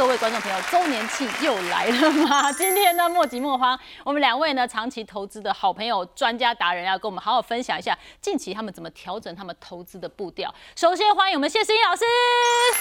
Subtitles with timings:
[0.00, 2.50] 各位观众朋友，周年庆又来了吗？
[2.56, 10.52] 今天呢，莫急莫慌，我们两位呢长期投资的好朋友、专家达人，要跟我们好好分享一下近期他们怎么调整他们投资的步调。
[10.74, 12.02] 首先欢迎我们谢思英老师，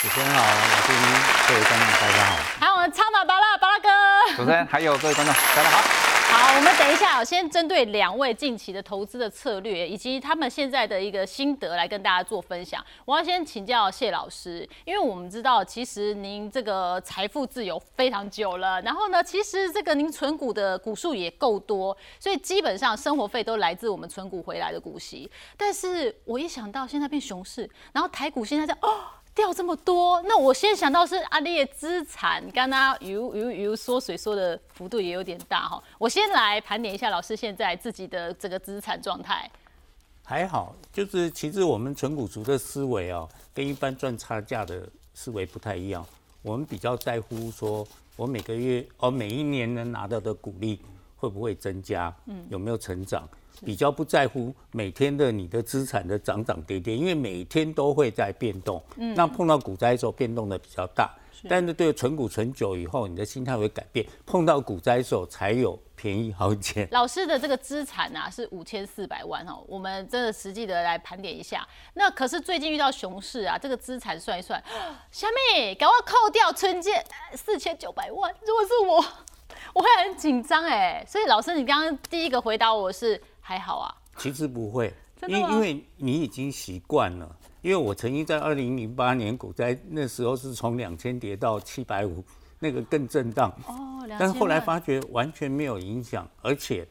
[0.02, 1.02] 主持人好，老师您，
[1.50, 3.90] 各位观众大家好，还有我们超马巴拉巴拉哥，
[4.38, 6.09] 主持人还有各位观众大家好。
[6.42, 12.82] 好，我们等一下，先针对两位近期的投资的策略，以及他们现在的一个心得来跟大家做分享。
[13.04, 25.30] 我要先请教谢老师，因为我们知道，其实您这个财富自由非常久了，然后呢，其实这个您存股的股数也够多，所以基本上生活费都来自我们存股回来的股息。
[25.58, 29.19] 但是我一想到现在变熊市，然后台股现在在哦。
[29.40, 35.82] 掉这么多，那我先想到是阿丽的资产，刚刚有有有缩水缩的幅度也有点大哈。
[35.98, 39.50] 我先来盘点一下老师现在自己的这个资产状态。
[40.26, 46.06] 还好，就是其实我们纯股族的思维哦，跟一般赚差价的思维不太一样。
[46.42, 50.82] 我们比较在乎说，我每个月哦每一年能拿到的股利
[51.20, 53.28] 会不会增加，嗯，有没有成长。
[53.66, 58.82] 比较不在乎每天的你的资产的涨涨跌跌，因为每天都会在变动。
[58.96, 61.14] 嗯，那碰到股灾的时候变动的比较大，
[61.50, 64.06] 但是对存股存久以后，你的心态会改变。
[64.26, 66.88] 碰到股灾的时候才有便宜好捡。
[66.94, 71.68] 老师的这个资产啊是五千四百万哦，我们真的实际的来盘点一下。
[71.96, 74.64] 那可是最近遇到熊市啊，这个资产算一算，
[75.12, 78.34] 小妹赶快扣掉存件四千九百万。
[78.48, 79.04] 如果是我，
[79.74, 81.06] 我会很紧张哎。
[81.08, 83.22] 所以老师，你刚刚第一个回答我是。
[83.42, 84.94] 还好啊，其实不会，
[85.28, 87.36] 因因为你已经习惯了。
[87.64, 92.24] 因为我曾经在二零零八年股灾那时候是从两千跌到七百五，
[92.60, 94.08] 那个更震荡哦。
[94.20, 96.88] 但是后来发觉完全没有影响，而且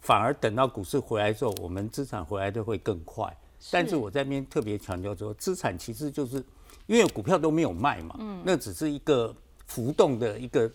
[0.00, 3.34] 反而等到股市回来之后，我们资产回来的会更快。
[3.70, 6.44] 但是我在边特别强调说，资产其实就是
[6.84, 10.70] 因为股票都没有卖嘛，嗯，那只是一个浮动的一个。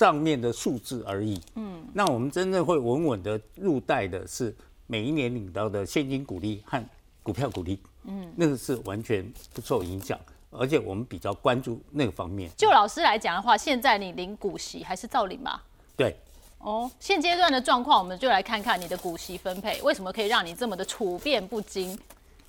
[0.00, 1.38] 账面的数字而已。
[1.56, 4.56] 嗯，那我们真正会稳稳的入袋的是
[4.86, 6.82] 每一年领到的现金股利和
[7.22, 7.78] 股票股利。
[8.04, 10.18] 嗯，那个是完全不受影响，
[10.48, 12.50] 而且我们比较关注那个方面。
[12.56, 15.62] 就老师来讲的话，现在你领股息还是照领吧？
[15.94, 16.16] 对。
[16.60, 21.98] 哦，现阶段的状况，我们就来看看你的股息分配为什么可以让你这么的处变不惊。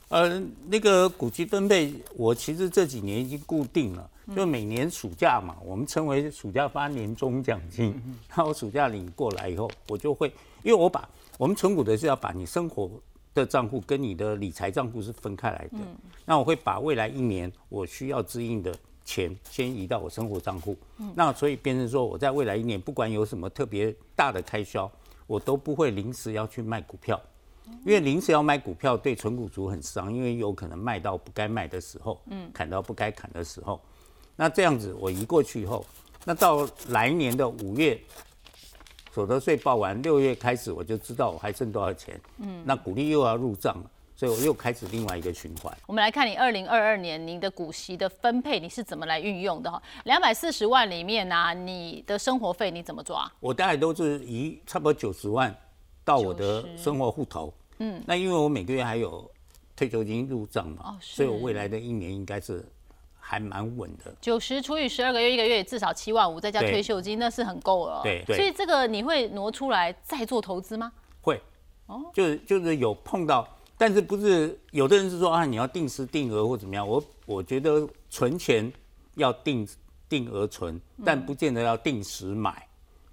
[0.07, 4.09] 呃，那个股息分配，我其实这几年已经固定了。
[4.35, 7.99] 就每年暑假嘛，我们称为暑假发年终奖金。
[8.35, 10.31] 那我暑假领过来以后，我就会，
[10.63, 12.89] 因为我把我们存股的是要把你生活
[13.33, 15.77] 的账户跟你的理财账户是分开来的。
[16.25, 18.73] 那我会把未来一年我需要支应的
[19.03, 20.77] 钱先移到我生活账户。
[21.15, 24.89] 那所以变成说，我在未来一年不管有什么特别大的开销，
[25.25, 27.19] 我都不会临时要去卖股票，
[27.85, 33.81] 因为临时要卖股票对存股族很伤，因为有可能卖到不该卖的时候，嗯，砍到不该砍的时候。
[34.41, 35.85] 那这样子，我移过去以后，
[36.25, 38.01] 那到来年的五月，
[39.13, 42.19] 所得税报完，六月开始我就知道我还剩多少钱。
[42.39, 45.71] 嗯，那股利又要入账了，所以我又开始另外一个循环。
[45.85, 49.79] 我们来看你二零二二年您的股息的分配，你是怎么来运用的哈？
[50.05, 53.31] 两百四十万里面呢，你的生活费你怎么抓？
[53.39, 55.55] 我大概都是移差不多九十万
[56.03, 57.53] 到我的生活户头。
[57.77, 59.29] 嗯，那因为我每个月还有
[59.75, 62.65] 退休金入账嘛，所以我未来的一年应该是。
[63.31, 68.01] 还蛮稳的，九十除以十二个月，一个月至少七万五，再加退休金，那是很够了。
[68.03, 70.91] 对，所以这个你会挪出来再做投资吗？
[71.21, 71.41] 会，
[71.85, 73.47] 哦，就是就是有碰到，
[73.77, 76.85] 但是不是有的人是说啊，你要定时定额或怎么样？
[76.85, 78.69] 我我觉得存钱
[79.15, 79.65] 要定
[80.09, 82.67] 定额存，但不见得要定时买。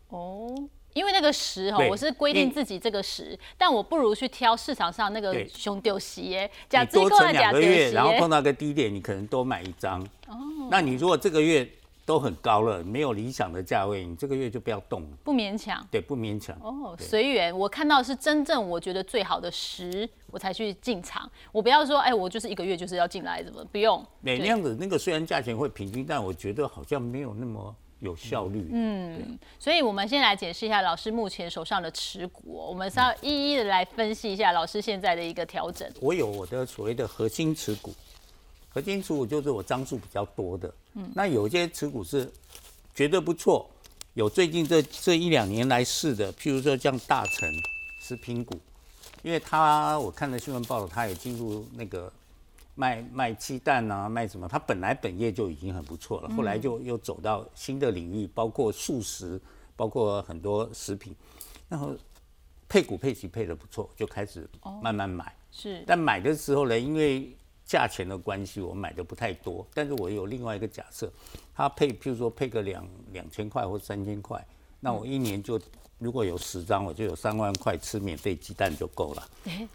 [0.09, 0.53] 哦。
[0.95, 10.03] 因为那个时哈，我是规定自己这个时，但我不如去挑市场上那个熊丢鞋，假多存两个月，然后碰到个低点，你可能多买一张。
[10.27, 10.37] 哦，
[10.71, 11.69] 那你如果这个月
[12.05, 15.87] 都很高了，没有理想的价位，你这个月就不要动，不勉强。
[15.91, 16.57] 对，不勉强。
[16.63, 17.57] 哦，随缘。
[17.57, 21.31] 我看到是真正我觉得最好的时，我才去进场。
[21.53, 24.05] 我不要说，哎，我就是一个月就是要进来，怎么不用？
[24.23, 27.77] 那那样子，那个虽然价钱会平均，但我觉得好像没有那么。
[28.01, 35.91] 有效率，嗯，所以我们先来解释一下老师目前手上的持股，我们是要一一的来分析一下老师现在的一个调整。
[36.01, 37.93] 我有我的所谓的核心持股，
[38.69, 42.31] 核心持股就是我张数比较多的，嗯，那有些持股是
[42.95, 43.69] 觉得不错，
[44.15, 47.49] 有最近这这一两年来试的，譬如说像大成
[48.01, 48.55] 食品股，
[49.23, 52.13] 因为他我看了新闻报道，他也进入那个。
[52.79, 54.47] 卖卖鸡蛋啊，卖什么？
[54.47, 59.41] 他本来本业就已经很不错了，后来就又走到新的领域，包括素食，
[59.75, 61.13] 包括很多食品，
[61.69, 61.93] 然后
[62.69, 64.49] 配股配息配的不错，就开始
[64.81, 65.35] 慢慢买。
[65.51, 69.67] 是，但买的时候呢，因为价钱的关系，我买的不太多。
[69.75, 71.13] 但是我有另外一个假设，
[71.53, 74.47] 他配，譬如说配个两两千块或三千块，
[74.79, 75.61] 那我一年就
[75.99, 79.29] 如果有十张，我就有三万块吃免费鸡蛋就够了。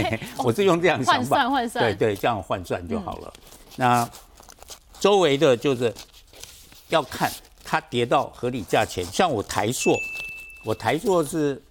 [0.44, 3.32] 我是用这样想法，换算换算，对对，这样换算就好了。
[3.76, 4.08] 那
[4.98, 5.92] 周围的就是
[6.88, 7.30] 要看
[7.62, 9.94] 它跌到合理价钱，像我台硕，
[10.64, 11.62] 我台硕是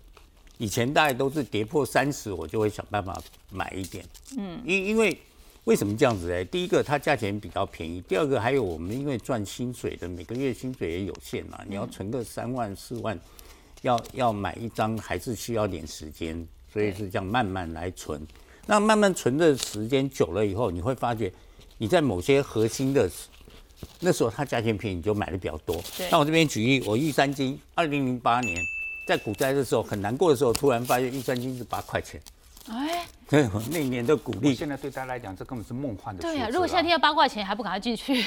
[0.57, 3.19] 以前大概都是跌破三十，我就会想办法
[3.49, 4.05] 买一点。
[4.37, 5.19] 嗯，因因为
[5.63, 6.45] 为什么这样子呢？
[6.45, 13.19] 第一个它价钱比较便宜，第二个还有我们因为赚薪水的，每个月薪水也有限嘛，你要存个三万四万，
[13.81, 18.25] 要要买一张还是需要点时间，所以是这样慢慢来存。
[18.65, 21.31] 那慢慢存的时间久了以后，你会发觉
[21.77, 23.09] 你在某些核心的
[23.99, 25.79] 那时候它价钱便宜，你就买的比较多。
[26.09, 28.57] 那我这边举例，我玉山金，二零零八年
[29.07, 32.19] 在股灾的时候很难过的时候，突然发现玉山金是八块钱。
[32.67, 36.23] 哎，对， 那年的股利，现在对大家来讲，这根本是梦幻的。
[36.23, 38.19] 对呀，如果夏天要八块钱，还不赶快进去？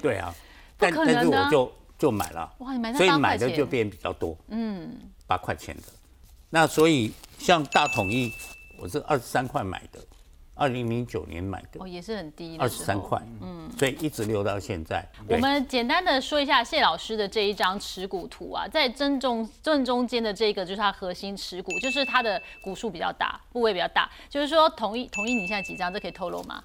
[0.00, 0.34] 对啊，
[0.76, 2.54] 但但是我就就买了。
[2.58, 4.36] 哇，你买所以买的就变比较多。
[4.48, 5.82] 嗯，八块钱的。
[6.50, 8.32] 那所以像大统一，
[8.78, 10.00] 我是二十三块买的。
[10.58, 15.06] 二零零九年买的，哦，也是很低，二十三块，嗯，所以一直留到现在。
[15.28, 24.10] 我们简单的说一下谢老师的这一张持股图啊，在正中正中间的这个就是它核心持股，就是它的股数比较大，部位比较大。
[24.30, 25.92] 就是说，同一同一，你现在几张？
[25.92, 26.64] 这可以透露吗？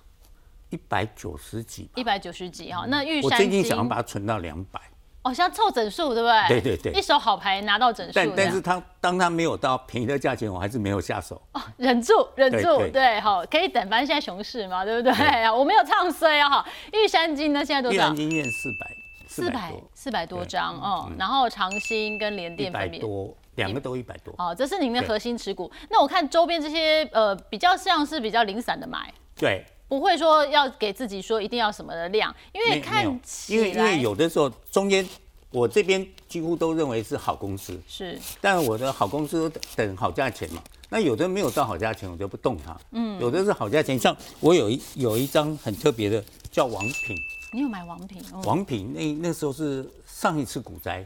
[0.69, 2.85] 一百九十几，一百九十几哈。
[2.87, 4.79] 那玉山，我最近想要把它存到两百。
[5.23, 6.61] 哦，像凑整数，对不对？
[6.61, 8.11] 对对对，一手好牌拿到整数。
[8.15, 11.39] 但但是他当他没有到便宜的价钱，我还是没有下手。
[11.53, 15.13] 哦，忍住，忍住，对，好，可以等，反正现在熊市嘛，对不对？
[15.51, 16.65] 我没有唱衰啊，哈。
[16.91, 17.95] 玉山金呢，现在多少？
[17.95, 18.95] 玉山金现四百，
[19.27, 21.11] 四百，四百多张哦。
[21.19, 24.33] 然后长兴跟联电分别多，两个都一百多。
[24.39, 25.71] 哦，这是您的核心持股。
[25.89, 29.13] 那我看周边这些呃，比较像是比较零散的买。
[29.35, 29.63] 对。
[29.91, 35.05] 不会说要给自己说一定要什么的量，因为看起来，因为因为有的时候中间。
[35.53, 40.63] 我这边几乎都认为是好公司，是，但我的好公司等好价钱嘛。
[40.87, 42.79] 那有的没有到好价钱，我就不动它。
[42.91, 47.17] 嗯，有的是好价钱，像我有一有一张很特别的，叫王品。
[47.51, 48.23] 你有买王品？
[48.45, 51.05] 王品那那时候是上一次股灾，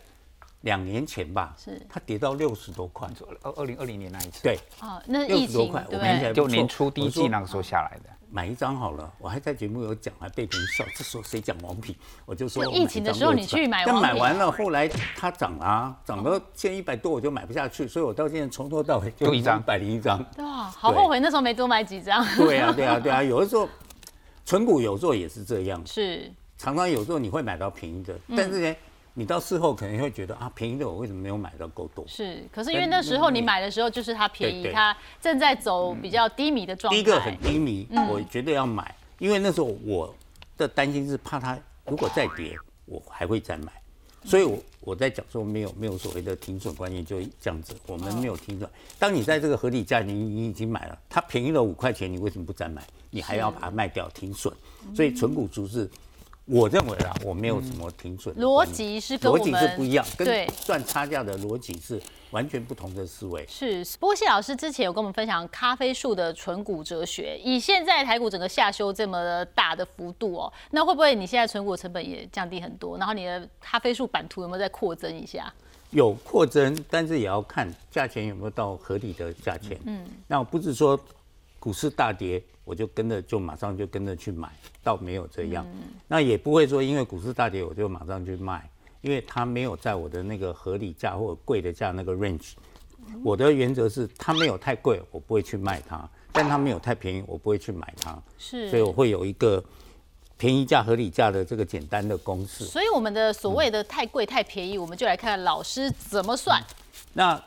[0.62, 3.10] 两年前吧，是它跌到六十多块，
[3.42, 4.44] 二二零二零年那一次。
[4.44, 8.12] 对，哦，那疫情对，就年初第一季那个时候下来的。
[8.36, 10.84] 买一张好了，我还在节目有讲，还被别人笑。
[10.94, 11.96] 这时候谁讲王品，
[12.26, 20.20] 我就说疫情的时候你去买，但买完了后来它涨啊，涨到现在一百多，我就买不下去，所以我到现在从头到尾就一张，百零一张。
[20.40, 22.26] 哇，好后悔那时候没多买几张。
[22.36, 23.70] 对啊，对啊，对啊，有的时候
[24.44, 28.76] 存股有时候也是这样，是常常有时候你会买到便宜的，但是呢。
[29.18, 32.06] 你到事后可能会觉得啊，便宜的我为什么没有买到够多？
[32.06, 36.96] 是，可是因为那时候你买的时候就是它便宜，它正在走比较低迷的状态。
[36.98, 40.14] 第一个很低迷，我绝对要买，因为那时候我
[40.58, 43.72] 的担心是怕它如果再跌，我还会再买。
[44.26, 48.70] 所以，我我在讲说没有没有所谓的停损观念，就这样子，我们没有停损。
[49.00, 52.84] 当你在这个合理价，你你已经买了，它便宜了五块钱，你为什么不再买？
[53.12, 54.54] 你还要把它卖掉停损？
[54.94, 55.90] 所以纯股族是。
[56.46, 62.00] 我认为啊，我没有什么停损逻辑是跟逻辑是不一样，跟赚差价的逻辑是
[62.30, 63.44] 完全不同的思维。
[63.48, 72.98] 是，不过谢老师之前有跟我们分享咖啡树的纯股哲学，以现在台股整个下修这么大的幅度哦，那会不会你现在存股成本也降低很多？
[73.00, 75.52] 然后你的咖啡树版图有没有再扩增一下？
[75.90, 79.80] 有扩增，但是也要看价钱有没有到合理的价钱。
[79.86, 81.00] 嗯，那不是说
[81.66, 82.44] 股市大跌。
[82.64, 84.50] 我就跟着，就马上就跟着去买，
[84.84, 85.64] 倒没有这样。
[86.08, 88.68] 那也不会说因为股市大跌我就马上去卖，
[89.02, 92.54] 因为它没有在我的那个合理价或者贵的价那个 range。
[93.24, 98.20] 我的原则是它没有太贵，我不会去卖它；但它没有太便宜，我不会去买它。
[98.40, 99.64] 是，所以我会有一个
[100.38, 102.66] 便宜价、合理价的这个简单的公式。
[102.66, 106.60] 所以我们的所谓的太贵、太便宜，我们就来看老师怎么算。
[107.14, 107.40] 那。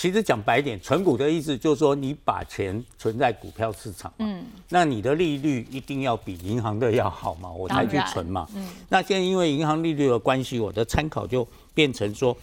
[0.00, 8.48] 其实讲白点，存股的意思就是说，你把钱存在股票市场，嗯，那你的利率一定要比银行的要好嘛，我才去存嘛。
[8.54, 12.34] 嗯，那现在因为银行利率的关系，我的参考就变成说，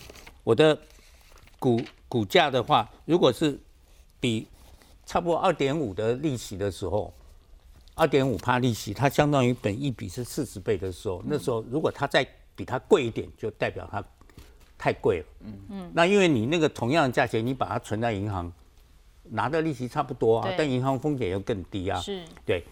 [0.44, 0.78] 我的
[1.58, 3.60] 股股价的话，如果是
[4.20, 4.48] 比
[5.08, 7.12] 差不多二点五的利息的时候，
[7.96, 12.24] 二点五帕利息，它相当于本一比是四十倍的时候，那时候如果它再
[12.56, 14.04] 比它贵一点，就代表它。
[14.78, 18.52] 太贵了，嗯嗯，那因为你那个同样的价钱，你把它存在银行，
[19.24, 22.64] 拿的利息差不多啊，但银行风险又更低啊，是，对。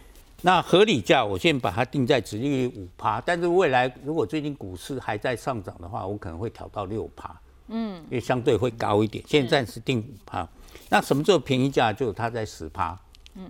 [0.41, 7.35] 那合理价，我现在把它定在直利率五趴，但是未来如果最近股市还在上涨的话，我可能会调到六趴，
[7.69, 9.23] 嗯，因为相对会高一点。
[9.27, 10.47] 现在暂时定五趴，
[10.89, 11.91] 那什么时候便宜价？
[11.91, 12.99] 就它在十趴，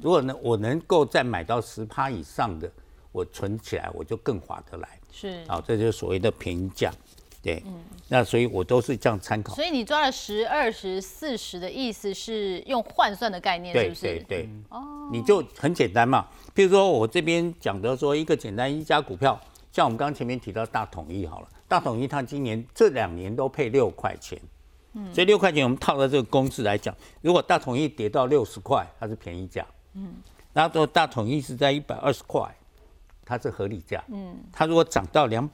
[0.02, 2.72] 如果呢我能够再买到十趴以上的，
[3.12, 4.88] 我存起来我就更划得来。
[5.12, 6.92] 是，好，这就是所谓的便宜价。
[7.46, 7.64] 对，
[8.08, 9.54] 那所以我都是这样参考。
[9.54, 14.02] 所以你抓了十、二十、四十的意思是用换算的概念，是不是？
[14.02, 14.50] 对对。
[14.70, 15.08] 哦。
[15.12, 19.40] 你就很简单嘛，比如说我这边讲的说一个简单一家股票，
[19.72, 24.42] 像我们刚刚前面提到大统一好了，大统一它今年这两年都配六块钱，
[24.94, 30.16] 嗯，所以六块钱我们套到这个公式来讲，如果大统一跌到六十块，它是便宜价，嗯，
[30.52, 32.52] 然后大统一是在一百二十块，
[33.24, 35.48] 它是合理价，嗯，它如果涨到两。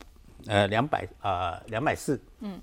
[0.48, 2.60] 呃，两百呃，两百四，嗯，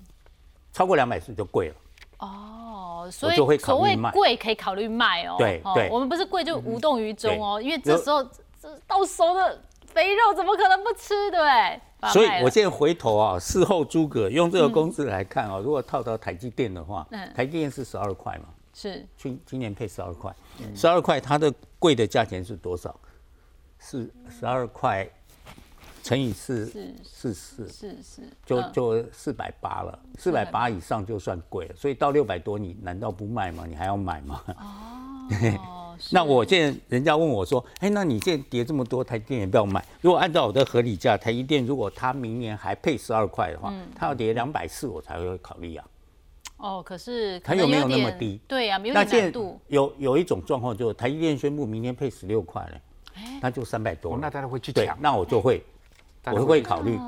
[0.71, 1.75] 超过两百四就贵了。
[2.19, 5.35] 哦，所以所谓贵可以考虑卖哦。
[5.37, 8.23] 对对，我们不是贵就无动于衷哦，因为这时候
[8.61, 12.11] 这到手的肥肉怎么可能不吃，对不对？
[12.11, 20.35] 所以我现在回头啊，事后诸葛用这个公式来看啊，如果套到台积电的话，台积电是十二块嘛，是今今年配十二块，
[20.75, 22.93] 十二块它的贵的价钱是多少？
[23.79, 25.09] 是十二块。
[26.09, 29.99] 乘以四，四四四四，就就四百八了。
[30.17, 33.63] 四百八以上就算贵了，所以到六百多，你难道不卖吗？
[33.67, 34.41] 你还要买吗？
[34.57, 39.85] 哦， 那我现在人家问我说，哎，那你现在跌这么多，台积电也不要买。
[40.01, 45.85] 如果按照我的合理价，台积电如果它明年还配十二块的话，它要跌两百四，我才会考虑啊。
[46.57, 48.41] 哦，可是它有没有那么低？
[48.47, 49.61] 对呀，没有难度。
[49.67, 52.81] 有有一种状况，就是台积电宣布明年配十六块了，
[53.39, 54.17] 那就三百多。
[54.17, 55.63] 那大家会去抢，那我就会。
[56.25, 56.99] 我会考虑，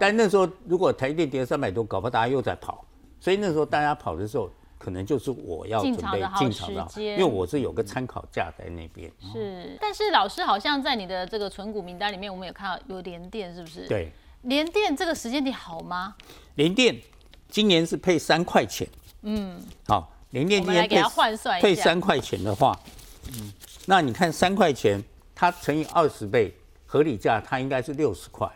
[0.00, 2.84] 但那时候如果台电跌三百多，搞不好大家又在跑，
[3.20, 9.10] 所以那时候大家跑的时候，可能就是我要准备进场的，因为我是有个参考价在那边。
[9.32, 13.86] 是，但是老师好像在你的这个存股名单里面，我们有看到有联电，是不是？
[13.86, 16.16] 对，联电这个时间点好吗？
[16.56, 16.96] 联电
[17.48, 18.86] 今年是配三块钱，
[19.22, 22.78] 嗯，好，联电今年配配三块钱的话，
[23.28, 23.52] 嗯，
[23.86, 25.02] 那你看三块钱，
[25.34, 26.54] 它乘以二十倍，
[26.94, 28.48] 合理价它应该是六十块。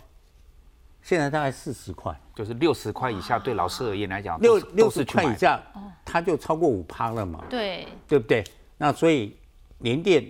[1.03, 5.61] 现在大概四十块，就是六十块以下，对老师而言来讲，六六十块以下，
[6.05, 7.45] 它就超过五趴了嘛？
[7.51, 8.45] 对，对不对？
[8.77, 9.37] 那所以
[9.79, 10.25] 联电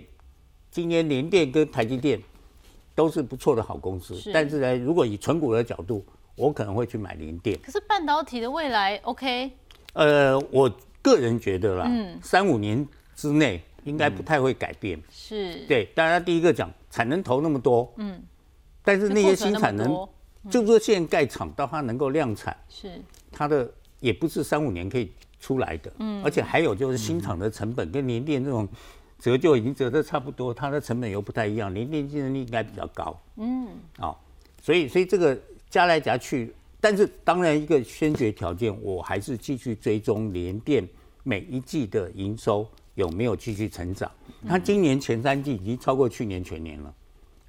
[0.71, 2.19] 今年联电跟台积电
[2.95, 7.59] 都是不错的好公司，但是呢，如果以纯股的角度，我可能会去买联电。
[7.63, 9.51] 可是半导体的未来，OK？
[9.93, 10.67] 呃，我
[11.03, 15.01] 个人觉得啦，嗯，三五年之内应该不太会改变。
[15.11, 18.21] 是，对，大家第一个讲产能投那么多，嗯，
[18.83, 20.07] 但是那些新产能。
[20.49, 22.89] 就说现在盖厂到它能够量产，是。
[23.29, 23.69] 它的
[23.99, 28.65] 也不是三五年可以出来的，嗯，而且还有就是新厂的成本跟联电这种
[29.19, 33.67] 折旧已经折的差不多，它的成本又不太一样，联电竞争力应该比较高，嗯，
[33.97, 34.15] 哦，
[34.61, 35.37] 所以所以这个
[35.69, 40.87] 加来加去，但是当然一个先决条件，我还是继续追踪联电
[41.23, 42.65] 每一季的营收
[42.99, 44.11] 有没有继续成长，
[44.47, 46.93] 它今年前三季已经超过去年全年了。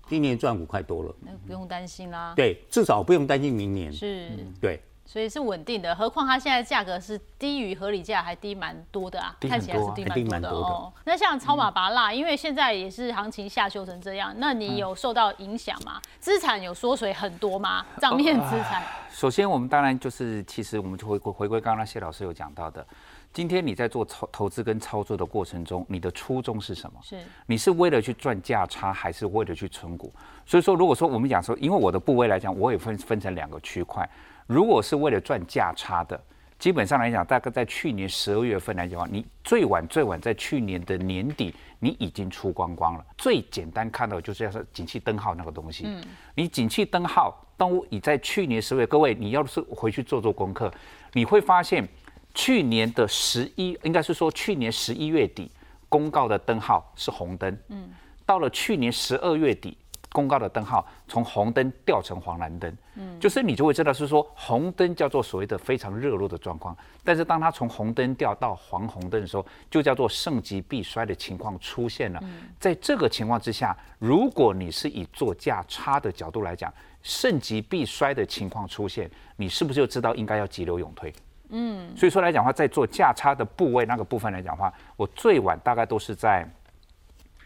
[0.08, 2.32] 今年赚五块多了，那不用担心啦。
[2.36, 3.92] 对，至少不用担心明年。
[3.92, 4.28] 是，
[4.60, 5.94] 对，所以是稳定的。
[5.94, 10.92] 何况它现在价格是低于合理价，还低蛮多的啊，看起来是低蛮多的哦。
[11.04, 16.00] 那像超马拔辣，因为现在也是行情下修成这样，那你有受到影响吗？
[16.18, 17.86] 资产有缩水很多吗？
[18.00, 18.82] 账面资产？
[19.12, 22.84] 首先，我们当然就是，其实我们就回回归刚刚谢老师有讲到的。
[23.32, 26.98] 今天你在做操投资跟操作的过程中，你的初衷是什么？
[27.00, 30.12] 是你是为了去赚价差，还是为了去存股？
[30.44, 34.08] 所以说，如果说我们讲说，因为我的部位来讲，我也分分成两个区块。
[34.48, 36.20] 如果是为了赚价差的，
[36.58, 43.06] 基本上来讲，大概在去年十二月份来讲，你最晚最晚在去年的年底，你已经出光光了。
[43.16, 45.84] 最简单看到就是要是景气灯号那个东西。
[45.86, 46.02] 嗯，
[46.34, 50.68] 你景气灯号，当你在去年十月，各位你要是回去做做功课，
[51.12, 51.88] 你会发现。
[52.34, 55.50] 去年的十一，应该是说去年十一月底
[55.88, 57.90] 公告的灯号是红灯，嗯，
[58.24, 59.76] 到了去年十二月底
[60.12, 72.20] 公告的灯号从红灯掉成黄蓝灯，嗯，就是你就会知道是说红灯叫做所谓的非常热络的状况，但是当它从红灯掉到黄红灯的时候，就叫做盛极必衰的情况出现了。
[72.58, 76.72] 在这个情况之下，如果你是以做价差的角度来讲，
[77.02, 81.12] 盛极必衰的情况出现，你是不是就知道应该要急流勇退？
[81.50, 86.48] 嗯，所以说来讲话，在做价差的部位那个部分来讲话，我最晚大概都是在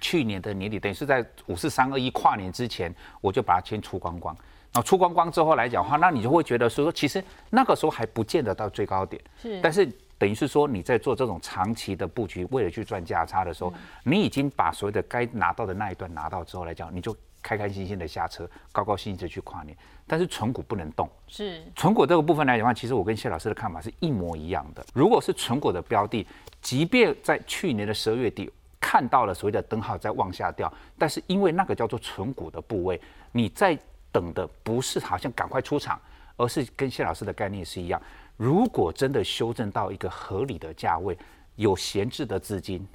[0.00, 4.34] 去年的年底，等于是在五四三二一跨年之前，我就把它先出光光。
[4.72, 9.22] 然后出光光之后来讲话，那你就会觉得说，其实那个时候还不见得到最高点。
[9.40, 9.86] 是，但是
[10.18, 13.72] 等于是说你在做这种长期的布局，为了去赚价差的时候，
[14.04, 17.16] 你已经把所有的该拿到的那一段拿到之后来讲，你就。
[17.46, 21.08] 开开心心的下车，高高兴兴的去跨年，但是存股不能动。
[21.26, 24.84] 是存股这个部分来讲的话，其实我跟谢老师的看法是一模一样的。
[24.94, 26.26] 如果是存股的标的，
[26.60, 28.50] 即便在去年的十二月底。
[28.86, 33.00] 看到了所谓的灯号在往下掉，但是因为那个叫做存股的部位，
[33.32, 33.76] 你在
[34.12, 35.98] 等的不是好像赶快出场，
[36.36, 38.00] 而是跟谢老师的概念是一样。
[38.36, 41.16] 如果真的修正到一个合理的价位，
[41.56, 42.86] 有闲置的资金，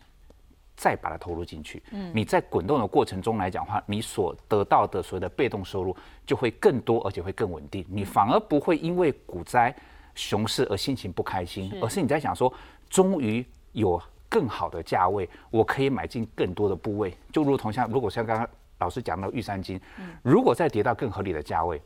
[0.80, 5.94] 再把它投入进去，嗯，你在滚动的过程中来讲话，你所得到的所谓的被动收入
[6.26, 7.86] 就会更多，而且会更稳定。
[7.90, 9.76] 你反而不会因为股灾、
[10.16, 12.52] 熊市而心情不开心，而是你在想说，
[12.90, 17.14] 终于有更好的价位，我可以买进更多的部位。
[17.30, 19.78] 就如同像如果像刚刚老师讲到玉山金，
[20.24, 21.82] 如果再跌到更合理的价位，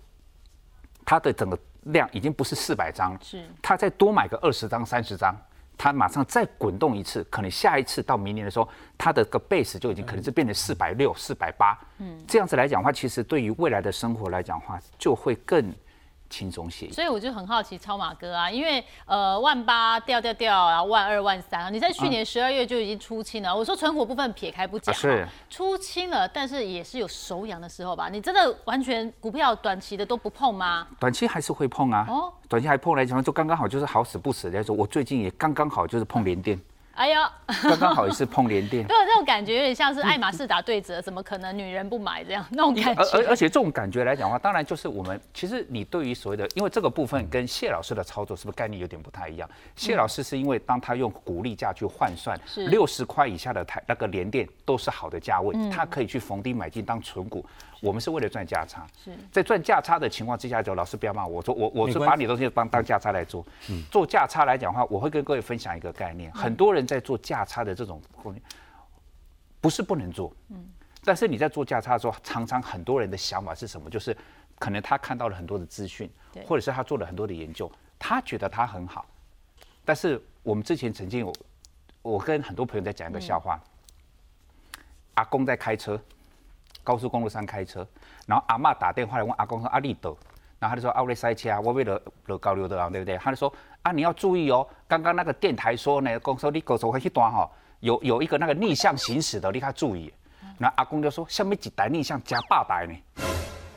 [1.04, 5.36] 它的整个量已经不是四百张，是它再多买个二十张、三十张。
[5.84, 8.66] 它马上再滚动一次，可能下一次到明年的时候，
[8.98, 11.78] 它的个 base 就已经可能是变成四百六、四百八。
[11.98, 15.70] 嗯，这样子来讲的话，其实对于未来的生活来讲的话，就会更。
[16.34, 23.56] 轻松些，所以我就很好奇超马哥啊，因为呃万八掉掉掉，然后万二万三啊，你在去年十二月就已经出清了。
[23.56, 28.10] 我说存股部分撇开不讲，是出清了，但是也是有手痒的时候吧？
[28.10, 30.88] 你真的完全股票短期的都不碰吗？
[31.00, 36.60] 短期还是会碰啊，哦，短期还碰来讲就刚刚好，就是好死不死来说，我最近也刚刚好就是碰连电。
[36.94, 37.16] 哎呦，
[37.64, 43.02] 刚刚好也是碰连电， 对，这种感觉有点像是爱马仕打对折，怎么可能女人不买这样那种感觉？
[43.14, 49.50] 而而且这种感觉来讲的话，当然就是我们其实你对于所谓的，因为这个部分跟谢老师的操作是不是概念有点不太一样？
[49.76, 57.44] 谢老师是因为当他用股利价去换算，六十块以下的台那个连电都是好的价位，他可以去逢低买进当存股。
[57.84, 58.88] 我们是为了赚价差，
[59.30, 63.46] 在赚价差的情况之下，就老师不要骂我，说我我是把你东西当当价差来做。
[63.92, 68.02] 做价差来讲的话，我会跟各位分享一个概念，很多人在做价差的这种，
[69.60, 70.66] 不是不能做，嗯，
[71.04, 73.90] 但是你在做价差的时候，常常很多人的想法是什么？
[73.90, 74.16] 就是
[74.58, 76.10] 可能他看到了很多的资讯，
[76.48, 79.06] 或者是他做了很多的研究，他觉得他很好，
[79.84, 81.34] 但是我们之前曾经有，
[82.02, 83.62] 我跟很多朋友在讲一个笑话，
[85.16, 86.02] 阿公在开车。
[86.84, 87.88] 高速公路上开车，
[88.28, 90.16] 然后阿妈打电话来问阿公说：“阿力德，
[90.60, 93.52] 然后他就说：“阿威塞车啊，我为了了高流的啊，对不对？”他就说
[93.84, 100.14] ：“啊，你要注意哦，刚刚那个电台说呢，公说你高速一段哈，有有一个那个逆向行驶的，你看注意。”
[100.60, 102.94] 那阿公就说：“下面几台逆向加八台呢？”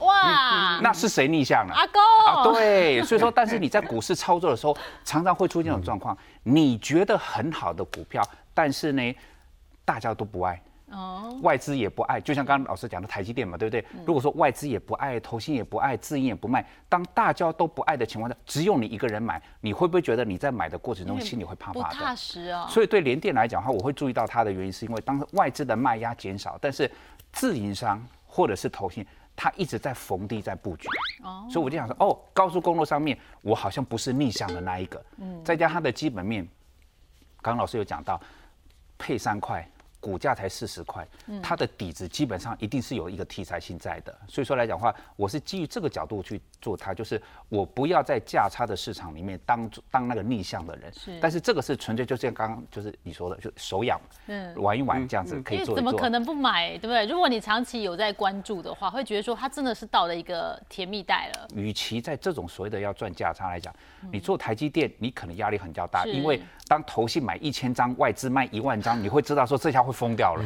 [0.01, 1.75] 哇，那是谁逆向了？
[1.75, 9.17] 阿公啊，对，所以说，但是你在股市操作的时候，常常会出现这种状况，你觉得很好的股票，但是呢，
[9.85, 10.61] 大家都不爱。
[10.91, 13.85] 哦，外资也不爱，就像刚刚老师讲的台积电嘛，对不对？
[14.07, 21.97] 如果说外资也不爱，投信也不爱，自营也不卖，当大家都不爱的情况下，只有你一个人买，你会不会觉得你在买的过程中心里会怕怕的？
[21.97, 22.69] 不踏实啊。
[22.69, 26.89] 所以对联电来讲的话，我会注意到它的原因，是因为当外资的卖压减少，但是
[27.33, 30.87] 自营商或者是投信，它一直在逢低在布局。
[31.25, 31.49] 哦。
[31.51, 35.05] 所以我就想说，哦，高速公路上面我好像不是逆向的那一个。
[35.17, 35.43] 嗯。
[35.45, 36.47] 再加它的基本面，
[37.43, 38.21] 刚刚老师有讲到，
[38.97, 39.69] 配三块。
[40.01, 41.07] 股价才四十块，
[41.43, 55.75] 它的底子基本上一定是有一个题材性在的，所以说来讲话，我是基于这个角度去做它，就是我不要在价差的市场里面当当那个逆向的人，是，但是这个是纯粹就像刚刚就是你说的，就手痒，嗯，玩一玩这样子可以做。
[55.75, 57.05] 怎么可能不买，对不对？
[57.07, 61.49] 如果你长期有在关注的话，会觉得说它真的是到了一个甜蜜带了。
[61.57, 63.75] 与其在这种所谓的要赚价差来讲，
[64.13, 69.96] 你做台积电，你可能压力很较大，因为当投信买一千张，外资卖一万张，你会知道说这下会。
[69.97, 70.45] 疯掉了，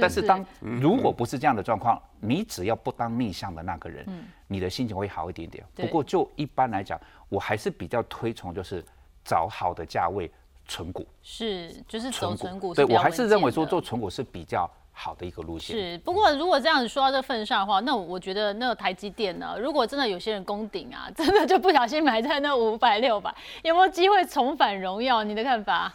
[0.00, 4.06] 但是当如果不是这样的状况，你只要不当逆向的那个人，
[4.46, 5.64] 你的心情会好一点点。
[5.74, 8.84] 不过就一般来讲，我还是比较推崇就是
[9.24, 10.30] 找好的价位
[10.68, 12.72] 存股，是就是走存股。
[12.72, 15.76] 对我还是认为说做存股是比较好的一个路线。
[15.76, 23.34] 是不过如果这样子说到这份上的话，那我觉得那个台积电呢，如果真的有些人攻顶啊，真的就不小心买在那五百六百，
[23.64, 25.24] 有没有机会重返荣耀？
[25.24, 25.92] 你的看法？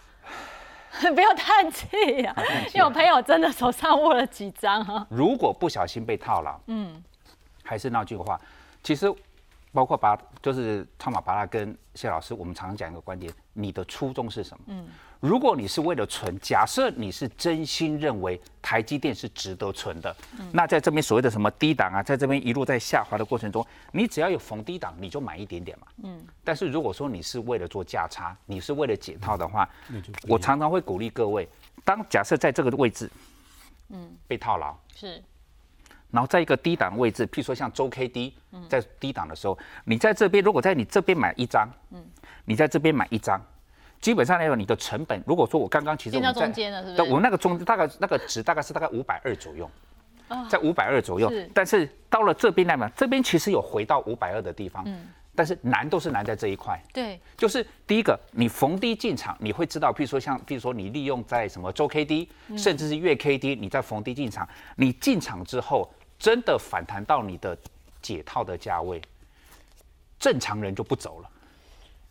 [1.13, 1.87] 不要叹气
[2.23, 2.33] 呀，
[2.73, 5.05] 因为我朋友真的手上握了几张啊。
[5.09, 7.03] 如果不小心被套牢，嗯，
[7.63, 8.39] 还是那句话，
[8.81, 9.13] 其实
[9.71, 14.63] 包括把就是超马巴拉跟谢老师，我们常常讲一个观点，你的初衷是什么？
[14.67, 14.87] 嗯。
[15.19, 20.15] 如果你是为了存，假设你是真心认为台积电是值得存的，
[20.51, 25.87] 那在这边所谓的什么低档啊，在这边一路在下滑的过程中，你只要有逢低档，你就买一点点嘛。
[26.03, 26.23] 嗯。
[26.43, 29.67] 但是如果说你是为了做价差，你是为了解套的话，
[30.27, 31.49] 我常常会鼓励各位，
[31.83, 33.09] 当假设在这个位置，
[33.89, 35.23] 嗯，被套牢是，
[36.11, 38.35] 然后在一个低档位置，譬如说像周 K D，
[38.69, 42.05] 在低档的时候，你在这边如果在你这边买一张，嗯，
[42.45, 43.41] 你在这边买一张。
[43.99, 46.47] 基本上来讲，你的成本，如果说我刚刚其实我们在，
[46.95, 49.69] 对，我们那个中大概那个值大概是大概五百二左右，
[50.49, 51.31] 在五百二左右。
[51.53, 54.85] 但是到了这边来嘛，这边其实有回到五百二的地方，
[55.35, 56.81] 但是难都是难在这一块。
[56.93, 67.57] 对，就是第一个，你逢低进场，你会知道，譬如说像，譬如说你利用在什么周 K D，甚至是月 K D，你在逢低进场，你进场之后真的反弹到你的
[68.01, 69.01] 解套的价位，
[70.19, 71.29] 正常人就不走了。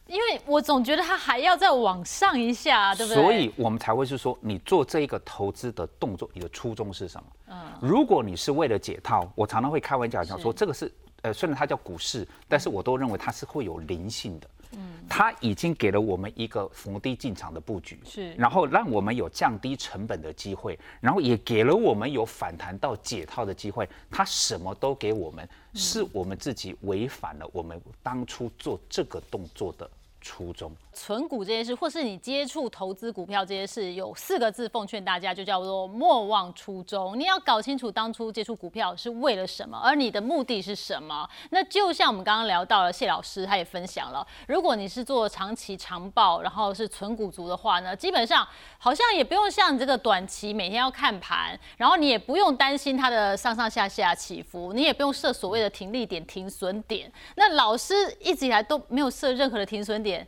[0.06, 3.22] 因为我总觉得它还要再往上一下，对不对？
[3.22, 7.26] 所以我们才会是说，你做这一个投资的动作，你的初衷是什么？
[7.48, 14.50] 嗯，如果你是为了解套，我常常会开玩笑讲说，这个是呃，虽然它叫股市，但是我都认为它是会有灵性的。
[14.72, 23.88] 嗯，它已经给了我们一个逢低进场的布局，是，然后让我们有降低成本的机会，然后也给了我们有反弹到解套的机会。
[24.10, 29.88] 它什么都给我们，是我们自己违反了我们当初做这个动作的。
[30.22, 37.16] 初衷，存股这件事，或是你接触投资股票这件事，有四个字奉劝大家，就叫做莫忘初衷。
[37.20, 41.28] 你要搞清楚当初接触股票是为了什么，而你的目的是什么。
[41.50, 57.12] 那就像我们刚刚聊到了，谢老师他也分享了，如果你是做长期长报，然后是存股族的话呢，基本上好像也不用像你这个短期每天要看盘，然后你也不用担心它的上上下下起伏，你也不用设所谓的停利点、停损点。
[57.34, 60.26] 那老师一直以来都没有设任何的停损点。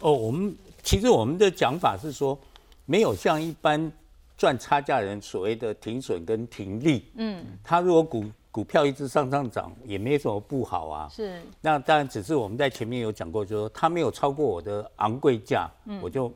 [0.00, 2.38] 哦，我们其实我们的讲法是说，
[2.86, 3.90] 没有像一般
[4.36, 7.04] 赚差价人所谓的停损跟停利。
[7.16, 11.08] 嗯，他如果股股票一直上上涨，也没什么不好啊。
[11.10, 11.42] 是。
[11.60, 15.68] 那当然，只是我们在前面有讲过，就是说他没有超过我的昂贵价，
[16.00, 16.32] 我就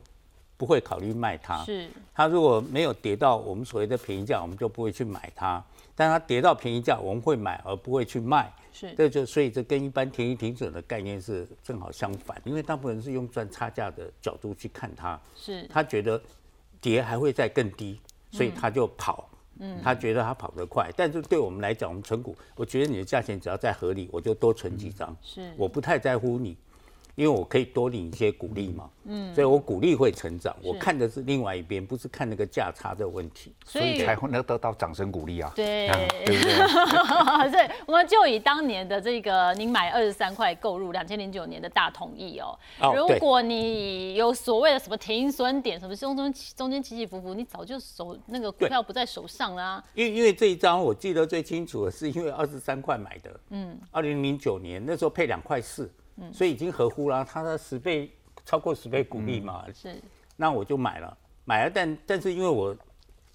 [0.57, 1.63] 不会考虑卖它。
[1.63, 1.89] 是。
[2.13, 5.63] 他如果没有跌到我们所谓的便宜价，我们就不会去买它。
[5.95, 8.51] 但它跌到便宜价，我们会买而不会去卖。
[8.73, 16.21] 是，这就所以这跟一般停一停损的概念是正好相反，因为大部分人是用赚差价的角度去看它，是，他觉得
[16.81, 17.99] 跌还会再更低，
[18.31, 26.57] 所以他就跑，嗯，他觉得他跑得快，但是对我们来讲，我们存股，我觉得你的价钱只要在合理，我就多存几张，是，我不太在乎你。
[27.15, 30.55] 因为我可以多领一些股利嘛，嗯，所以我股利会成长。
[30.63, 35.51] 我看的是另外一边，不是看那个价差的问题，所以才会能得到掌声鼓励啊。
[35.55, 35.87] 对，
[36.25, 37.51] 对不对？
[37.51, 42.57] 对，我们就以当年的这个您买二十三块购入两千零九年的大统一哦，
[42.95, 49.83] 如果你有所谓的什么停损点，什么中中中间起起伏伏，你早就手那个股票不在手上啦。
[49.93, 55.91] 因为因为这一张我记得最清楚的是因为二十三块买的，嗯，二零零九年那时候配两块四。
[56.31, 58.11] 所以已经合乎了，它的十倍
[58.45, 59.95] 超过十倍股利嘛，是，
[60.35, 62.75] 那我就买了，买了，但但是因为我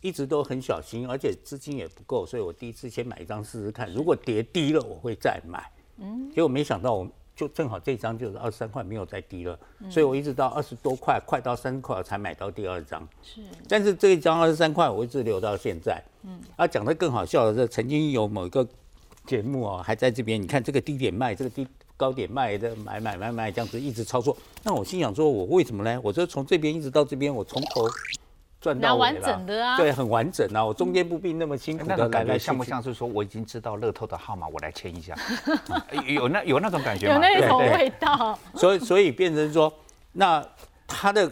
[0.00, 9.58] 一直都很小心，而且资金也不够，所以我第一次先买一张试试看，如果跌低了我会再买，嗯，结果没想到我就正好这张就是二十三块没有再低了，
[9.90, 18.66] 所以我一直到二十多块，快到三十块才买到第二张，是，但是这一张二十三块我一直留到现在，嗯，啊，讲的更好笑的是，曾经有某一个
[19.26, 21.66] 节目哦，还在这边，你看这个低点卖，这个低。
[21.98, 26.00] 高点卖的买买买买这样子一直操作，那我心想说，我为什么呢？
[26.02, 27.88] 我说从这边一直到这边，我从头
[28.60, 35.12] 赚到完整的啊，对，很完整啊，我中间不必那么辛苦的感觉，像不像是说我已经知道乐透的号码，我来签一下，
[36.06, 37.14] 有那有那种感觉吗？
[37.14, 38.38] 有那种味道。
[38.54, 39.72] 所以所以变成说，
[40.12, 40.42] 那
[40.86, 41.28] 它的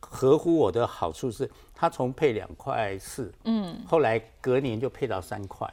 [0.00, 5.72] 合乎我的好处是，它从配两块四，嗯，后来隔年就配到三块。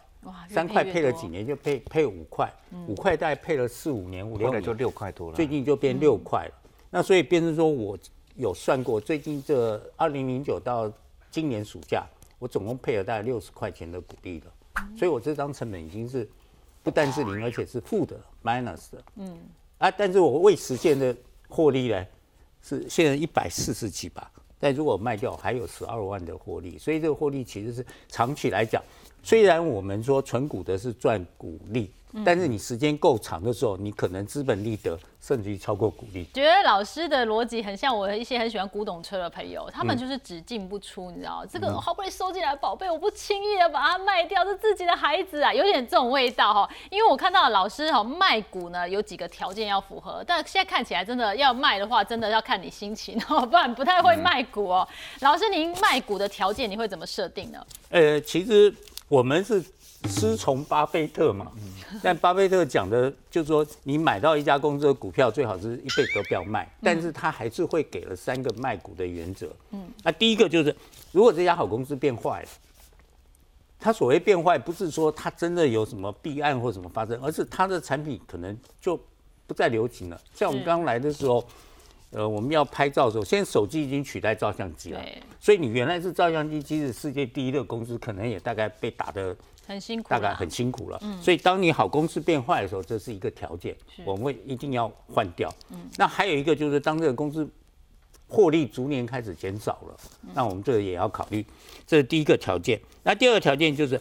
[0.50, 2.52] 三块配了几年就配配五块，
[2.88, 5.36] 五块大概配了四五年，五六年就六块多了。
[5.36, 6.52] 最近就变六块了。
[6.90, 7.98] 那所以变成说我
[8.36, 10.92] 有算过，最近这二零零九到
[11.30, 12.06] 今年暑假，
[12.40, 14.46] 我总共配了大概六十块钱的股利了。
[14.98, 16.30] 所以我这张成本已经是
[16.84, 19.04] 不但是零，而且是负的 minus 的。
[19.16, 19.38] 嗯
[19.78, 21.16] 啊，但是我未实现的
[21.50, 22.06] 获利呢
[22.62, 24.32] 是现在一百四十几吧。
[24.58, 28.82] 但如果卖掉还有十二万的获利，所以这个获利其实是长期来讲。
[29.26, 31.92] 虽然我们说纯股的是赚股利，
[32.24, 36.28] 但是你时间够长的时候，你可能资本利得甚至于超过股利。
[36.32, 46.70] 觉得老师的逻辑很像我一些很喜欢古董车的朋友，他们就是只进不出，你知道这个好不容易收进来的宝贝，我不轻易的把它卖掉，是自己的孩子啊，有点这种味道哈。
[46.92, 54.88] 因为我看到老师哈卖股呢有几个条件要符合，但现在看起来真的要卖的话，真的要看你心情哦，不然不太会卖股哦。
[55.22, 57.66] 老师，您卖股的条件你会怎么设定呢？
[57.90, 58.72] 呃，其实。
[59.08, 59.64] 我们是
[60.06, 61.52] 师从巴菲特嘛，
[62.02, 66.68] 但巴菲特讲的就是说，你买到一家公司的股票，最好是一辈子都不要卖。
[66.82, 69.48] 但是他还是会给了三个卖股的原则。
[69.72, 70.76] 嗯，那第一个就是，
[71.12, 72.50] 如果这家好公司变坏了，
[73.80, 79.00] 他所谓变坏，不是说他真的有什么弊案或什么发生，而是他的产品可能就
[79.46, 80.20] 不再流行了。
[80.34, 81.46] 像我们刚来的时候。
[82.12, 85.04] 呃，我们要拍照的时候，现在手机已经取代照相机了，
[85.40, 89.36] 所以你原来是照相机，即使世界第一的公司，可能也大概被打的
[89.68, 91.02] 很辛苦，大概很辛苦了。
[91.22, 95.54] 所以当你好公司变坏的时候，这是一个条件，我们会一定要换掉。
[95.98, 97.46] 那还有一个就是当这个公司
[98.28, 99.98] 获利逐年开始减少了，
[100.34, 101.46] 那我们这个也要考虑，
[101.86, 102.80] 这是第一个条件。
[103.04, 104.00] 那第二个条件就是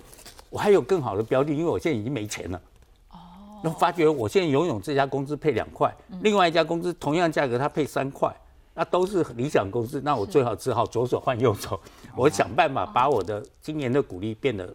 [0.51, 2.61] 我还有更好的标的，因为我现在已经没钱了。
[3.65, 8.35] 哦，那发觉我现在游泳这家公司配两块，另外一家公司同样价格它配三块。
[8.77, 11.81] 那都是理想公司，那我最好只好左手换右手，
[12.17, 14.75] 我想办法把我的今年的股利变得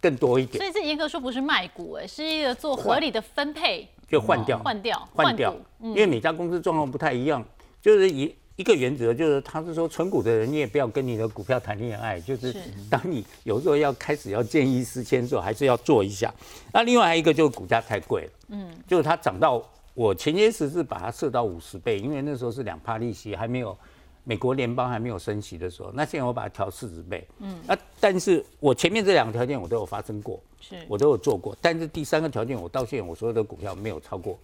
[0.00, 0.56] 更多一点。
[0.56, 5.54] 所以这严格说不是卖股，哎，是一个做合理的分配，就换掉，换掉，换掉。
[5.82, 7.44] 因为每家公司状况不太一样，
[7.82, 12.54] 就是一一个原则，就是他是说存股的人，你也不要跟你的股票谈恋爱，就是
[12.90, 16.32] 当你有时候要开始要见异思迁的时候，还是要做一下。
[16.70, 19.62] 那另外还有一个就是股价太贵了，嗯，就是它涨到。
[19.92, 23.76] 我前些时是把它设到五十倍，因为那时候是两趴利息，还没有
[24.24, 25.90] 美国联邦还没有升息的时候。
[25.92, 31.54] 那现在我把它调四十倍，嗯，那但是我前面这两个条件我都有发生过，是，我都有做过。
[31.60, 34.38] 但是第三个条件，我到现在我所有的股票没有超过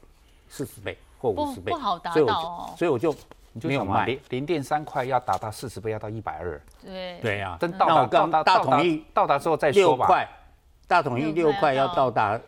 [0.49, 3.15] 四十倍或五十倍，不好达到，所以我就
[3.63, 4.07] 没有卖。
[4.07, 6.61] 零零点三块要达到四十倍，要到一百二。
[6.85, 10.07] 对对呀，等到达大统一到达之后再说吧。
[10.07, 10.29] 六块，
[10.87, 12.41] 大统一六块要到达。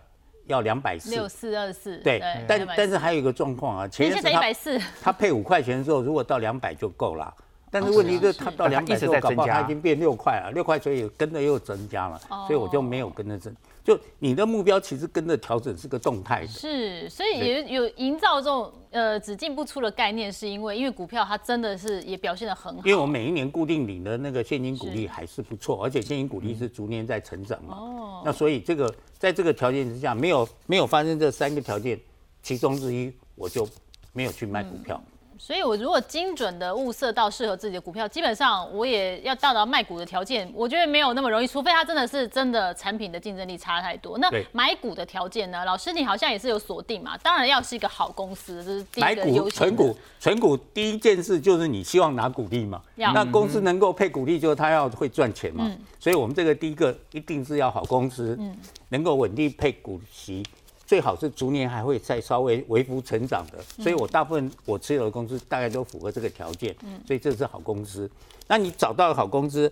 [0.47, 7.35] 要两百四，六四二四，对，但但是还有一个状况啊，前一次一百四， 他配五块钱的时候，如果到两百就够了，
[7.71, 13.55] 但是问题是，他到两百之后，搞不好他已经变六块了，六块所以跟着又增加了，所以我就没有跟着增。
[13.89, 31.99] 就你的目标其实跟着调整是个动态的，是，所以也有营造这种呃只进不出的概念，是因为因为股票它真的是也表现的很好，因为我每一年固定领的那个现金股利还是不错，而且现金股利是逐年在成长嘛，哦，那所以这个在这个条件之下，没有没有发生这三个条件
[32.43, 33.67] 其中之一，我就
[34.13, 35.03] 没有去卖股票。
[35.39, 44.19] 所以，我如果精准的物色到适合自己的股票，基本上我也要到达卖股的条件，我觉得没有那么容易，除非它真的是真的产品的竞争力差太多。
[44.19, 45.65] 那买股的条件呢？
[45.65, 47.17] 老师，你好像也是有锁定嘛？
[47.19, 52.83] 当然要是一个好公司，这是第一个优存股，存股第一件事就是你希望拿股利嘛？
[52.97, 55.71] 那公司能够配股利，就是它要会赚钱嘛？
[56.01, 58.57] 所以我们这个第一个一定是要好公司，嗯
[58.89, 60.45] 能够稳定配股息。
[60.89, 66.75] 最好是逐年还会再稍微微幅成长的，所以我大部分我持有的公司大概都符合这个条件，
[67.07, 68.11] 所以这是好公司。
[68.47, 69.71] 那你找到好公司，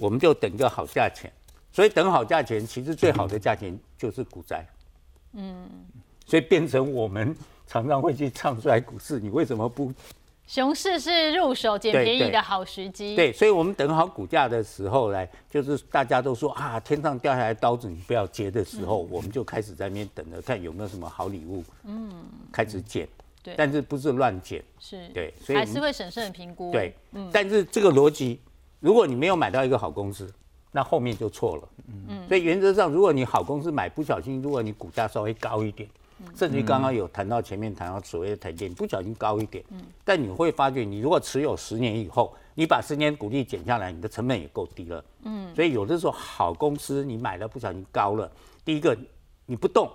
[0.00, 1.32] 我们就等个好价钱。
[1.72, 4.66] 所以等好价钱，其实最好的价钱就是股灾。
[5.34, 5.70] 嗯，
[6.26, 7.34] 所以变成我们
[7.68, 9.92] 常常会去唱衰股市，你为什么不？
[10.52, 13.16] 熊市是入手捡便宜的好时机。
[13.16, 21.64] 对，所以，我们等好股价的时候来，就是大家都说啊，天上掉下来刀子，你不要接的时候，我们就开始在那边等着，看有没有什么好礼物。
[21.84, 22.12] 嗯，
[22.52, 23.08] 开始捡。
[23.42, 24.62] 对，但是不是乱捡。
[24.78, 25.08] 是。
[25.14, 26.70] 对，所以还是会审慎评估。
[26.70, 27.30] 对，嗯。
[27.32, 28.38] 但是这个逻辑，
[28.78, 30.30] 如果你没有买到一个好公司，
[30.70, 31.68] 那后面就错了。
[31.88, 32.28] 嗯。
[32.28, 35.88] 所以原则上，如果你好公司买，不小心，如果你股价稍微高一点。
[36.34, 48.30] 甚至于刚刚有谈到前面谈到所谓的台电，不小心高一点，嗯，但你会发觉，你如果持有十年以后，你把十年股利减下来，你的成本也够低了，嗯，所以有的时候好公司你买了不小心高了，
[48.64, 48.96] 第一个
[49.46, 49.90] 你不动，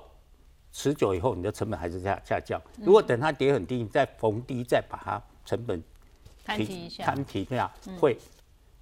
[0.72, 5.82] 持久以后你的成本还是下下降，如果等它跌很低，你再逢低再把它成本
[6.44, 8.18] 摊提一下，摊提一下会，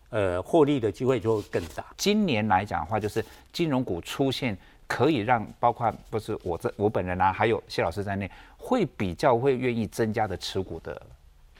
[0.09, 1.85] 呃，获利的机会就会更大。
[1.95, 4.57] 今年来讲的话，就是金融股出现。
[4.87, 11.01] 可以让包括不是我这我本人啊，还有谢老师在内，会比较会愿意增加的持股的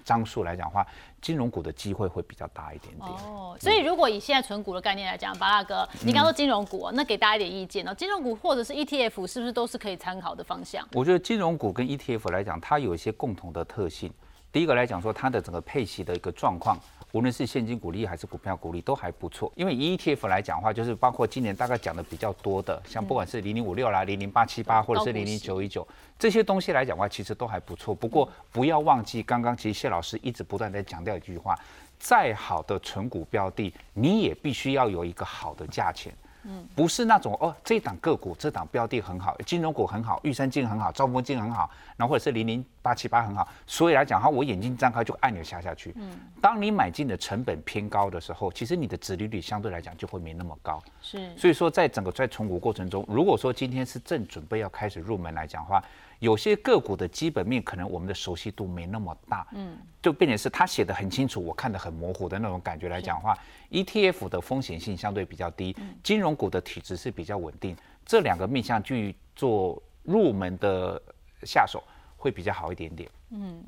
[0.03, 0.85] 张数来讲话，
[1.21, 3.09] 金融股的机会会比较大一点点。
[3.09, 7.93] 哦，所以如果以现在存股的概念来讲，巴拉哥，你刚说金融股，那给大家一点意见哦？
[7.95, 10.87] 金融股或者是 ETF 是不是都是可以参考的方向？
[10.93, 14.13] 我觉得金融股跟 ETF 来讲，它有一些共同的特性。
[14.51, 16.77] 第一个来讲说，它的整个配息的一个状况。
[17.15, 25.87] 无论是现金股利还是股票股利都还不错，因为 ETF 来讲的话，就是包括今年大概讲的比较多的，像不管是零零五六啦、零零八七八或者是零零九一九
[26.19, 27.95] 这些东西来讲的话，其实都还不错。
[27.95, 31.57] 不过不要忘记，刚刚其实谢老师一直不断在强调一句话：
[31.97, 36.13] 再好的纯股标的，你也必须要有一个好的价钱。
[36.47, 45.93] 嗯，不是那种哦，这档个股、这档标的很好，金融股很好，玉山金很好，兆丰金很好，然后或者是零零八七八很好，所以来讲哈，我眼睛张开就按钮下下去。
[45.95, 50.81] 嗯，当你买进的成本偏高的时候，其实你的止利率相对来讲就会没那么高。
[51.01, 55.83] 是，所以说在整个在重股过程中，如果说今天是正准备要开始入门来讲的话。
[56.19, 63.37] 有些个股的基本面可能我们的熟悉度没那么大，嗯，就变成是他写的很清楚，我看的很模糊的那种感觉来讲话
[63.71, 67.75] ，ETF 的风险性相对比较低，金融股的体质是比较稳定，
[68.05, 71.01] 这两个面向去做入门的
[71.43, 71.83] 下手
[72.15, 73.63] 会比较好一点点，嗯，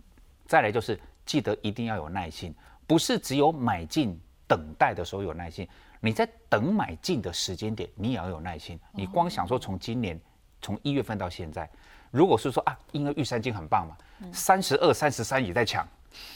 [0.46, 2.56] 再来就是记得一定要有耐心，
[2.88, 5.68] 不是只有买进等待的时候有耐心，
[6.00, 8.80] 你在等买进的时间点，你也要有耐心。
[8.94, 10.20] 你光想说从今年
[10.62, 11.70] 从一月份到现在，
[12.12, 13.98] 如果是说啊，因为玉山金很棒嘛，
[14.32, 15.88] 三十二、三十三也在抢，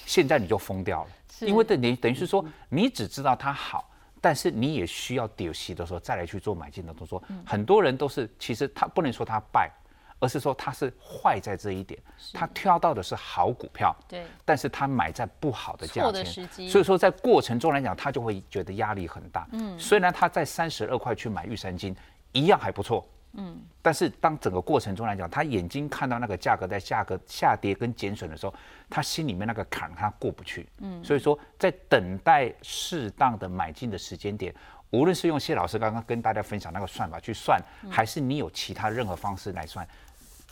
[0.06, 1.10] 现在你就疯掉了，
[1.42, 3.88] 因为等于等于是说你只知道它好。
[4.24, 7.20] 但是你也需要丢息的时候再来去做买进的动作。
[7.44, 9.68] 很多人都是，其实他不能说他败，
[10.20, 12.00] 而是说他是坏在这一点。
[12.32, 19.48] 他挑到的是好股票，对，但是他买在不好的价钱，所以说在过程中来讲，他就会觉得压力很大。
[19.54, 21.96] 嗯，虽然他在三十二块去买玉山金，
[22.32, 23.04] 一样还不错。
[23.34, 28.54] 嗯，但是当整个过程中来讲，他眼睛看到那个价格在价格下跌跟减损的时候，
[28.90, 30.68] 他心里面那个坎他过不去。
[30.80, 34.54] 嗯，所以说在等待适当的买进的时间点，
[34.90, 37.58] 无论是用谢老师刚刚跟大家分享那个算法去算，
[37.90, 39.88] 还是你有其他任何方式来算，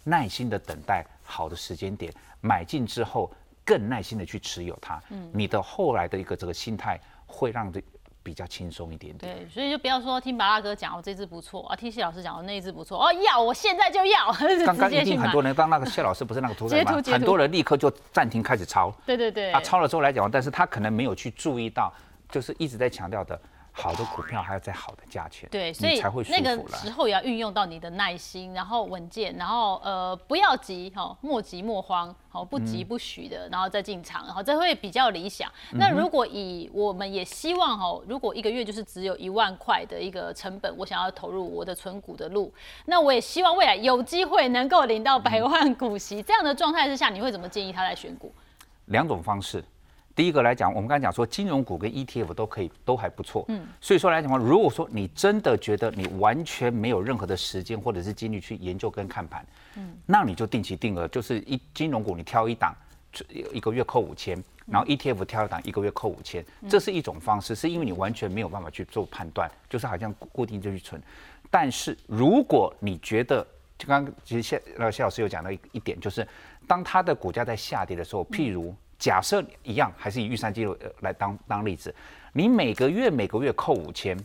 [0.05, 3.29] 耐心的等待好的时间点买进之后，
[3.65, 5.01] 更耐心的去持有它。
[5.09, 7.83] 嗯，你的后来的一个这个心态会让这。
[8.21, 14.31] 比较轻松一点点，对，所以就不要说听巴拉哥讲哦这只不错啊，听谢老师讲哦那一支不错哦，要我现在就要，
[14.65, 17.01] 刚刚一定很多人当那个谢老师不是那个图片吗？
[17.05, 21.91] 很多人立刻就暂停开始抄，对对对，啊抄了之后来讲，但是他可能没有去注意到，
[22.29, 23.39] 就是一直在强调的。
[23.81, 35.49] 好的股票还要在好的价钱，对，所以那个时候也要运用到你的耐心，然后稳健，然后呃不要急，哈，莫急莫慌，好不急不徐的，然后再进场，然后这会比较理想。
[35.71, 42.53] 那如果以我们也希望哈，如果一个月就是只有一万块的一个成本，我想要投入我的存股的路，
[42.85, 48.33] 那我也希望未来有机会能够领到百万股息，这样的状态之下，你会怎么建议他来选股？
[48.87, 49.63] 两种方式。
[50.19, 53.45] 第一个来讲，我们刚才讲说金融股跟 ETF 都可以，都还不错。
[53.47, 59.45] 嗯，所以说来讲话，如果说你真的觉得你完全没有任何的时间或者是精力去研究跟看盘，
[59.77, 62.75] 嗯，那你就定期定额，就是一金融股你挑一档，
[63.53, 71.01] 一个月扣五千，然后 ETF 挑一档，一个月扣五千，这是一种方式，是因为你完全没有办法去做判断，就是好像固定就去存。
[71.49, 73.41] 但是如果你觉得，
[73.77, 76.27] 就刚刚其实谢呃谢老师有讲到一一点，就是
[76.67, 78.75] 当它的股价在下跌的时候，譬如。
[78.99, 81.95] 假设一样，还是以预算记录来当当例子，
[82.33, 84.17] 你每个月每个月扣五千，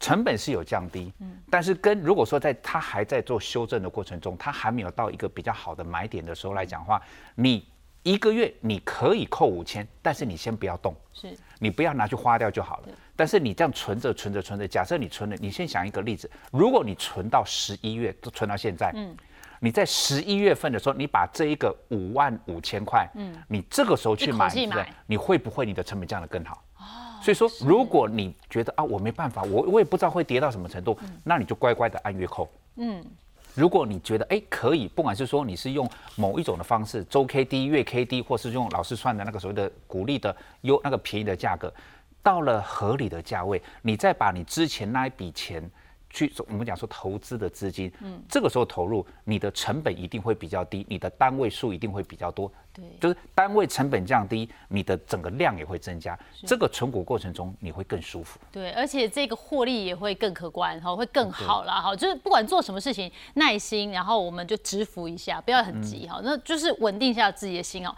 [0.00, 7.00] 成本是有降低，嗯，但是跟如果说在它还在做修正的过程中，它还没有到一个比较好的买点的时候来讲话，
[7.34, 7.68] 你
[8.02, 12.88] 一个月你可以扣五千，但是你先不要动，是，你不要拿去花掉就好了。
[13.14, 19.14] 但是你这样存着存着存着，假设你存了，你先想一个例子，如果你存到十一月都存到现在，嗯。
[19.64, 24.52] 你在十一月份的时候，你把这一个五万五千块，嗯，你这个时候去买，
[25.06, 26.60] 你会不会你的成本降得更好？
[26.78, 26.82] 哦，
[27.22, 32.50] 所以说，如果你觉得啊，我没办法，我我也不知道会跌到什么程度，那你就乖乖的按月扣。
[32.74, 33.04] 嗯，
[33.54, 41.72] 如果你觉得哎可以，不管是说你是用某一种的方式，周 K D、月 K D，或是用老师算的那个所谓的鼓励的优那个便宜的价格，
[42.20, 45.70] 到了合理的价位，你再把你之前那一笔钱。
[46.12, 67.94] 去我们讲说投资的资金，嗯，这个时候投入，你的成本一定会比较低，你的单位数一定会比较多，对，就是单位成本降低，你的整个量也会增加，这个存股过程中你会更舒服，对，而且这个获利也会更可观，哈，会更好啦，哈，就是不管做什么事情，耐心，然后我们就支付一下，不要很急，哈，那就是稳定一下自己的心哦。